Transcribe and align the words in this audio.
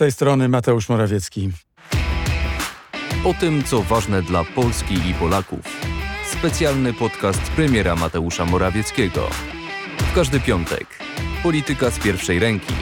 tej 0.00 0.12
strony 0.12 0.48
Mateusz 0.48 0.88
Morawiecki. 0.88 1.50
O 3.24 3.34
tym, 3.34 3.64
co 3.64 3.82
ważne 3.82 4.22
dla 4.22 4.44
Polski 4.44 4.94
i 4.94 5.14
Polaków. 5.14 5.60
Specjalny 6.32 6.92
podcast 6.94 7.40
premiera 7.40 7.96
Mateusza 7.96 8.44
Morawieckiego. 8.44 9.28
W 9.98 10.14
każdy 10.14 10.40
piątek. 10.40 10.86
Polityka 11.42 11.90
z 11.90 11.98
pierwszej 11.98 12.38
ręki. 12.38 12.74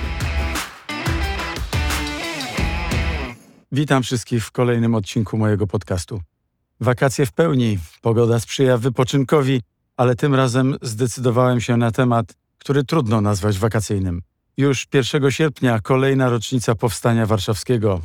Witam 3.73 4.03
wszystkich 4.03 4.45
w 4.45 4.51
kolejnym 4.51 4.95
odcinku 4.95 5.39
mojego 5.39 5.67
podcastu. 5.67 6.21
Wakacje 6.81 7.27
w 7.27 7.33
pełni, 7.33 7.79
pogoda 8.03 8.41
sprzyja 8.41 8.77
wypoczynkowi, 8.77 9.61
ale 9.97 10.17
tym 10.17 10.35
razem 10.35 10.77
zdecydowałem 10.83 11.61
się 11.61 11.77
na 11.77 11.91
temat, 11.91 12.35
który 12.59 12.85
trudno 12.85 13.21
nazwać 13.21 13.59
wakacyjnym. 13.59 14.23
Już 14.59 14.87
1 14.95 15.31
sierpnia 15.31 15.81
kolejna 15.81 16.29
rocznica 16.29 16.75
Powstania 16.75 17.27
Warszawskiego. 17.27 18.01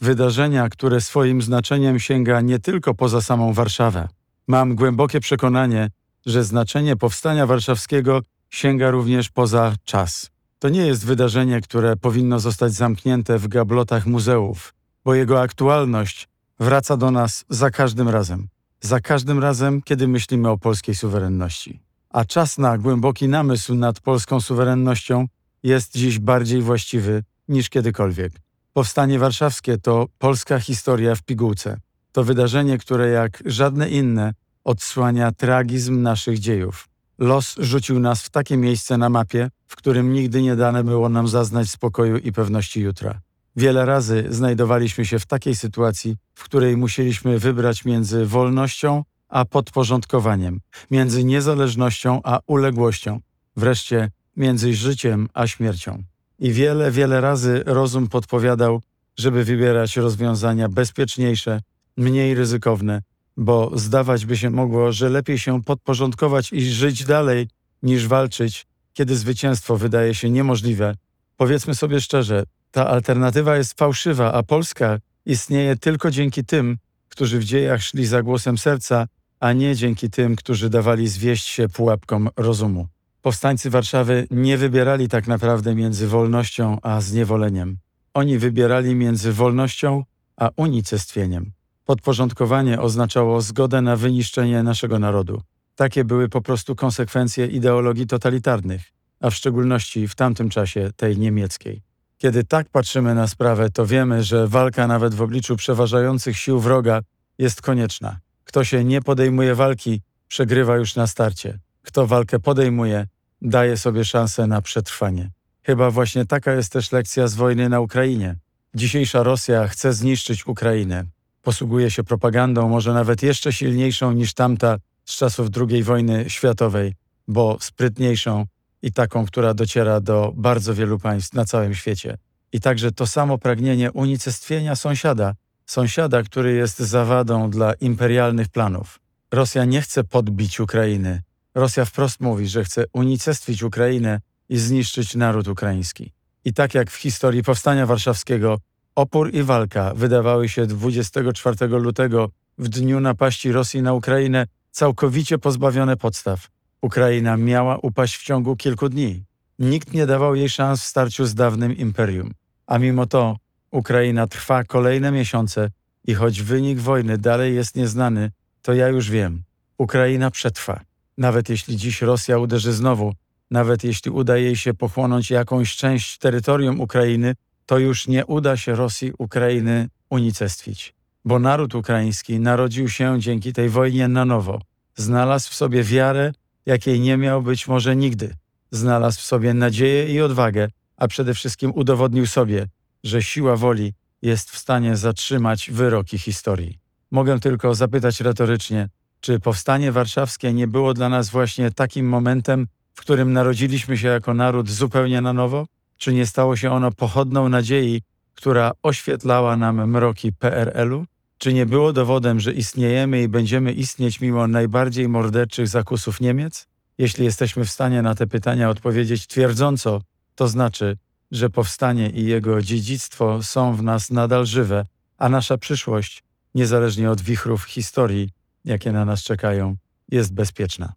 Wydarzenia, 0.00 0.68
które 0.68 1.00
swoim 1.00 1.42
znaczeniem 1.42 1.98
sięga 1.98 2.40
nie 2.40 2.58
tylko 2.58 2.94
poza 2.94 3.22
samą 3.22 3.52
Warszawę. 3.52 4.08
Mam 4.48 4.74
głębokie 4.74 5.20
przekonanie, 5.20 5.90
że 6.26 6.44
znaczenie 6.44 6.96
Powstania 6.96 7.46
Warszawskiego 7.46 8.20
sięga 8.50 8.90
również 8.90 9.30
poza 9.30 9.74
czas. 9.84 10.30
To 10.58 10.68
nie 10.68 10.86
jest 10.86 11.06
wydarzenie, 11.06 11.60
które 11.60 11.96
powinno 11.96 12.40
zostać 12.40 12.72
zamknięte 12.72 13.38
w 13.38 13.48
gablotach 13.48 14.06
muzeów, 14.06 14.74
bo 15.04 15.14
jego 15.14 15.40
aktualność 15.40 16.28
wraca 16.60 16.96
do 16.96 17.10
nas 17.10 17.44
za 17.48 17.70
każdym 17.70 18.08
razem. 18.08 18.48
Za 18.80 19.00
każdym 19.00 19.38
razem, 19.38 19.82
kiedy 19.82 20.08
myślimy 20.08 20.48
o 20.50 20.58
polskiej 20.58 20.94
suwerenności. 20.94 21.80
A 22.10 22.24
czas 22.24 22.58
na 22.58 22.78
głęboki 22.78 23.28
namysł 23.28 23.74
nad 23.74 24.00
polską 24.00 24.40
suwerennością 24.40 25.26
jest 25.66 25.92
dziś 25.96 26.18
bardziej 26.18 26.62
właściwy 26.62 27.22
niż 27.48 27.68
kiedykolwiek. 27.68 28.32
Powstanie 28.72 29.18
warszawskie 29.18 29.78
to 29.78 30.06
polska 30.18 30.60
historia 30.60 31.14
w 31.14 31.22
pigułce. 31.22 31.76
To 32.12 32.24
wydarzenie, 32.24 32.78
które 32.78 33.08
jak 33.08 33.42
żadne 33.46 33.88
inne 33.88 34.34
odsłania 34.64 35.32
tragizm 35.32 36.02
naszych 36.02 36.38
dziejów. 36.38 36.88
Los 37.18 37.54
rzucił 37.58 38.00
nas 38.00 38.22
w 38.22 38.30
takie 38.30 38.56
miejsce 38.56 38.98
na 38.98 39.08
mapie, 39.08 39.50
w 39.66 39.76
którym 39.76 40.12
nigdy 40.12 40.42
nie 40.42 40.56
dane 40.56 40.84
było 40.84 41.08
nam 41.08 41.28
zaznać 41.28 41.70
spokoju 41.70 42.16
i 42.16 42.32
pewności 42.32 42.80
jutra. 42.80 43.20
Wiele 43.56 43.84
razy 43.84 44.26
znajdowaliśmy 44.30 45.06
się 45.06 45.18
w 45.18 45.26
takiej 45.26 45.56
sytuacji, 45.56 46.16
w 46.34 46.44
której 46.44 46.76
musieliśmy 46.76 47.38
wybrać 47.38 47.84
między 47.84 48.26
wolnością 48.26 49.04
a 49.28 49.44
podporządkowaniem, 49.44 50.60
między 50.90 51.24
niezależnością 51.24 52.20
a 52.24 52.40
uległością, 52.46 53.20
wreszcie 53.56 54.10
między 54.36 54.74
życiem 54.74 55.28
a 55.34 55.46
śmiercią. 55.46 56.02
I 56.38 56.52
wiele, 56.52 56.90
wiele 56.90 57.20
razy 57.20 57.62
rozum 57.66 58.08
podpowiadał, 58.08 58.82
żeby 59.16 59.44
wybierać 59.44 59.96
rozwiązania 59.96 60.68
bezpieczniejsze, 60.68 61.60
mniej 61.96 62.34
ryzykowne, 62.34 63.02
bo 63.36 63.70
zdawać 63.74 64.26
by 64.26 64.36
się 64.36 64.50
mogło, 64.50 64.92
że 64.92 65.08
lepiej 65.08 65.38
się 65.38 65.62
podporządkować 65.62 66.52
i 66.52 66.70
żyć 66.70 67.04
dalej, 67.04 67.48
niż 67.82 68.06
walczyć, 68.06 68.66
kiedy 68.92 69.16
zwycięstwo 69.16 69.76
wydaje 69.76 70.14
się 70.14 70.30
niemożliwe. 70.30 70.94
Powiedzmy 71.36 71.74
sobie 71.74 72.00
szczerze, 72.00 72.44
ta 72.70 72.86
alternatywa 72.86 73.56
jest 73.56 73.78
fałszywa, 73.78 74.32
a 74.32 74.42
Polska 74.42 74.98
istnieje 75.26 75.76
tylko 75.76 76.10
dzięki 76.10 76.44
tym, 76.44 76.78
którzy 77.08 77.38
w 77.38 77.44
dziejach 77.44 77.82
szli 77.82 78.06
za 78.06 78.22
głosem 78.22 78.58
serca, 78.58 79.06
a 79.40 79.52
nie 79.52 79.76
dzięki 79.76 80.10
tym, 80.10 80.36
którzy 80.36 80.70
dawali 80.70 81.08
zwieść 81.08 81.46
się 81.46 81.68
pułapkom 81.68 82.28
rozumu. 82.36 82.88
Powstańcy 83.26 83.70
Warszawy 83.70 84.26
nie 84.30 84.58
wybierali 84.58 85.08
tak 85.08 85.26
naprawdę 85.26 85.74
między 85.74 86.08
wolnością 86.08 86.78
a 86.82 87.00
zniewoleniem. 87.00 87.78
Oni 88.14 88.38
wybierali 88.38 88.94
między 88.94 89.32
wolnością 89.32 90.04
a 90.36 90.50
unicestwieniem. 90.56 91.52
Podporządkowanie 91.84 92.80
oznaczało 92.80 93.40
zgodę 93.40 93.82
na 93.82 93.96
wyniszczenie 93.96 94.62
naszego 94.62 94.98
narodu. 94.98 95.42
Takie 95.74 96.04
były 96.04 96.28
po 96.28 96.40
prostu 96.40 96.76
konsekwencje 96.76 97.46
ideologii 97.46 98.06
totalitarnych, 98.06 98.82
a 99.20 99.30
w 99.30 99.34
szczególności 99.34 100.08
w 100.08 100.14
tamtym 100.14 100.48
czasie 100.48 100.90
tej 100.96 101.18
niemieckiej. 101.18 101.82
Kiedy 102.18 102.44
tak 102.44 102.68
patrzymy 102.68 103.14
na 103.14 103.26
sprawę, 103.26 103.70
to 103.70 103.86
wiemy, 103.86 104.22
że 104.22 104.48
walka 104.48 104.86
nawet 104.86 105.14
w 105.14 105.22
obliczu 105.22 105.56
przeważających 105.56 106.36
sił 106.36 106.60
wroga 106.60 107.00
jest 107.38 107.62
konieczna. 107.62 108.18
Kto 108.44 108.64
się 108.64 108.84
nie 108.84 109.02
podejmuje 109.02 109.54
walki, 109.54 110.00
przegrywa 110.28 110.76
już 110.76 110.96
na 110.96 111.06
starcie. 111.06 111.58
Kto 111.82 112.06
walkę 112.06 112.38
podejmuje, 112.38 113.06
daje 113.42 113.76
sobie 113.76 114.04
szansę 114.04 114.46
na 114.46 114.62
przetrwanie. 114.62 115.30
Chyba 115.62 115.90
właśnie 115.90 116.26
taka 116.26 116.52
jest 116.52 116.72
też 116.72 116.92
lekcja 116.92 117.28
z 117.28 117.34
wojny 117.34 117.68
na 117.68 117.80
Ukrainie. 117.80 118.36
Dzisiejsza 118.74 119.22
Rosja 119.22 119.68
chce 119.68 119.92
zniszczyć 119.92 120.46
Ukrainę. 120.46 121.04
Posługuje 121.42 121.90
się 121.90 122.04
propagandą, 122.04 122.68
może 122.68 122.94
nawet 122.94 123.22
jeszcze 123.22 123.52
silniejszą 123.52 124.12
niż 124.12 124.34
tamta 124.34 124.76
z 125.04 125.16
czasów 125.16 125.48
II 125.70 125.82
wojny 125.82 126.30
światowej, 126.30 126.94
bo 127.28 127.58
sprytniejszą 127.60 128.46
i 128.82 128.92
taką, 128.92 129.26
która 129.26 129.54
dociera 129.54 130.00
do 130.00 130.32
bardzo 130.36 130.74
wielu 130.74 130.98
państw 130.98 131.34
na 131.34 131.44
całym 131.44 131.74
świecie. 131.74 132.18
I 132.52 132.60
także 132.60 132.92
to 132.92 133.06
samo 133.06 133.38
pragnienie 133.38 133.92
unicestwienia 133.92 134.76
sąsiada, 134.76 135.34
sąsiada, 135.66 136.22
który 136.22 136.52
jest 136.52 136.78
zawadą 136.78 137.50
dla 137.50 137.74
imperialnych 137.74 138.48
planów. 138.48 139.00
Rosja 139.32 139.64
nie 139.64 139.80
chce 139.80 140.04
podbić 140.04 140.60
Ukrainy. 140.60 141.22
Rosja 141.56 141.84
wprost 141.84 142.20
mówi, 142.20 142.48
że 142.48 142.64
chce 142.64 142.84
unicestwić 142.92 143.62
Ukrainę 143.62 144.20
i 144.48 144.56
zniszczyć 144.58 145.14
naród 145.14 145.48
ukraiński. 145.48 146.12
I 146.44 146.52
tak 146.52 146.74
jak 146.74 146.90
w 146.90 146.96
historii 146.96 147.42
Powstania 147.42 147.86
Warszawskiego, 147.86 148.58
opór 148.94 149.34
i 149.34 149.42
walka 149.42 149.94
wydawały 149.94 150.48
się 150.48 150.66
24 150.66 151.66
lutego, 151.68 152.30
w 152.58 152.68
dniu 152.68 153.00
napaści 153.00 153.52
Rosji 153.52 153.82
na 153.82 153.92
Ukrainę, 153.92 154.46
całkowicie 154.70 155.38
pozbawione 155.38 155.96
podstaw. 155.96 156.48
Ukraina 156.82 157.36
miała 157.36 157.78
upaść 157.78 158.16
w 158.16 158.24
ciągu 158.24 158.56
kilku 158.56 158.88
dni. 158.88 159.24
Nikt 159.58 159.92
nie 159.92 160.06
dawał 160.06 160.34
jej 160.34 160.48
szans 160.48 160.82
w 160.82 160.86
starciu 160.86 161.26
z 161.26 161.34
dawnym 161.34 161.76
imperium. 161.76 162.32
A 162.66 162.78
mimo 162.78 163.06
to 163.06 163.36
Ukraina 163.70 164.26
trwa 164.26 164.64
kolejne 164.64 165.12
miesiące 165.12 165.70
i 166.04 166.14
choć 166.14 166.42
wynik 166.42 166.78
wojny 166.78 167.18
dalej 167.18 167.54
jest 167.54 167.76
nieznany, 167.76 168.30
to 168.62 168.74
ja 168.74 168.88
już 168.88 169.10
wiem. 169.10 169.42
Ukraina 169.78 170.30
przetrwa. 170.30 170.80
Nawet 171.18 171.48
jeśli 171.48 171.76
dziś 171.76 172.02
Rosja 172.02 172.38
uderzy 172.38 172.72
znowu, 172.72 173.12
nawet 173.50 173.84
jeśli 173.84 174.10
uda 174.10 174.36
jej 174.36 174.56
się 174.56 174.74
pochłonąć 174.74 175.30
jakąś 175.30 175.76
część 175.76 176.18
terytorium 176.18 176.80
Ukrainy, 176.80 177.34
to 177.66 177.78
już 177.78 178.08
nie 178.08 178.26
uda 178.26 178.56
się 178.56 178.74
Rosji 178.74 179.12
Ukrainy 179.18 179.88
unicestwić. 180.10 180.94
Bo 181.24 181.38
naród 181.38 181.74
ukraiński 181.74 182.40
narodził 182.40 182.88
się 182.88 183.20
dzięki 183.20 183.52
tej 183.52 183.68
wojnie 183.68 184.08
na 184.08 184.24
nowo. 184.24 184.60
Znalazł 184.94 185.50
w 185.50 185.54
sobie 185.54 185.82
wiarę, 185.82 186.32
jakiej 186.66 187.00
nie 187.00 187.16
miał 187.16 187.42
być 187.42 187.68
może 187.68 187.96
nigdy. 187.96 188.34
Znalazł 188.70 189.20
w 189.20 189.24
sobie 189.24 189.54
nadzieję 189.54 190.14
i 190.14 190.20
odwagę, 190.20 190.68
a 190.96 191.08
przede 191.08 191.34
wszystkim 191.34 191.72
udowodnił 191.74 192.26
sobie, 192.26 192.66
że 193.04 193.22
siła 193.22 193.56
woli 193.56 193.92
jest 194.22 194.50
w 194.50 194.58
stanie 194.58 194.96
zatrzymać 194.96 195.70
wyroki 195.70 196.18
historii. 196.18 196.78
Mogę 197.10 197.40
tylko 197.40 197.74
zapytać 197.74 198.20
retorycznie, 198.20 198.88
czy 199.26 199.40
powstanie 199.40 199.92
warszawskie 199.92 200.52
nie 200.52 200.66
było 200.66 200.94
dla 200.94 201.08
nas 201.08 201.30
właśnie 201.30 201.70
takim 201.70 202.08
momentem, 202.08 202.66
w 202.94 203.00
którym 203.00 203.32
narodziliśmy 203.32 203.98
się 203.98 204.08
jako 204.08 204.34
naród 204.34 204.70
zupełnie 204.70 205.20
na 205.20 205.32
nowo? 205.32 205.66
Czy 205.96 206.12
nie 206.12 206.26
stało 206.26 206.56
się 206.56 206.70
ono 206.70 206.92
pochodną 206.92 207.48
nadziei, 207.48 208.02
która 208.34 208.72
oświetlała 208.82 209.56
nam 209.56 209.90
mroki 209.90 210.32
PRL-u? 210.32 211.04
Czy 211.38 211.52
nie 211.52 211.66
było 211.66 211.92
dowodem, 211.92 212.40
że 212.40 212.52
istniejemy 212.52 213.22
i 213.22 213.28
będziemy 213.28 213.72
istnieć 213.72 214.20
mimo 214.20 214.46
najbardziej 214.46 215.08
morderczych 215.08 215.68
zakusów 215.68 216.20
Niemiec? 216.20 216.66
Jeśli 216.98 217.24
jesteśmy 217.24 217.64
w 217.64 217.70
stanie 217.70 218.02
na 218.02 218.14
te 218.14 218.26
pytania 218.26 218.70
odpowiedzieć 218.70 219.26
twierdząco, 219.26 220.00
to 220.34 220.48
znaczy, 220.48 220.96
że 221.30 221.50
powstanie 221.50 222.10
i 222.10 222.24
jego 222.24 222.62
dziedzictwo 222.62 223.42
są 223.42 223.76
w 223.76 223.82
nas 223.82 224.10
nadal 224.10 224.46
żywe, 224.46 224.86
a 225.18 225.28
nasza 225.28 225.58
przyszłość, 225.58 226.22
niezależnie 226.54 227.10
od 227.10 227.20
wichrów 227.20 227.64
historii, 227.64 228.35
jakie 228.66 228.92
na 228.92 229.04
nas 229.04 229.22
czekają, 229.22 229.76
jest 230.08 230.34
bezpieczna. 230.34 230.92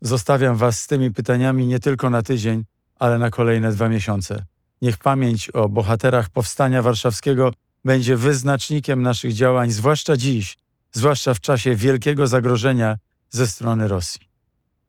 Zostawiam 0.00 0.56
Was 0.56 0.80
z 0.80 0.86
tymi 0.86 1.10
pytaniami 1.10 1.66
nie 1.66 1.80
tylko 1.80 2.10
na 2.10 2.22
tydzień, 2.22 2.64
ale 2.98 3.18
na 3.18 3.30
kolejne 3.30 3.72
dwa 3.72 3.88
miesiące. 3.88 4.44
Niech 4.82 4.98
pamięć 4.98 5.50
o 5.50 5.68
bohaterach 5.68 6.30
Powstania 6.30 6.82
Warszawskiego 6.82 7.52
będzie 7.84 8.16
wyznacznikiem 8.16 9.02
naszych 9.02 9.32
działań, 9.32 9.70
zwłaszcza 9.70 10.16
dziś, 10.16 10.56
zwłaszcza 10.92 11.34
w 11.34 11.40
czasie 11.40 11.74
wielkiego 11.74 12.26
zagrożenia 12.26 12.96
ze 13.30 13.46
strony 13.46 13.88
Rosji. 13.88 14.20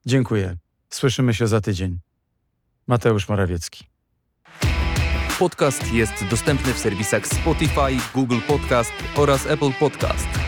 Dziękuję. 0.05 0.57
Słyszymy 0.89 1.33
się 1.33 1.47
za 1.47 1.61
tydzień. 1.61 1.99
Mateusz 2.87 3.29
Morawiecki. 3.29 3.85
Podcast 5.39 5.93
jest 5.93 6.25
dostępny 6.29 6.73
w 6.73 6.79
serwisach 6.79 7.27
Spotify, 7.27 7.97
Google 8.13 8.39
Podcast 8.47 8.91
oraz 9.15 9.45
Apple 9.45 9.71
Podcast. 9.79 10.46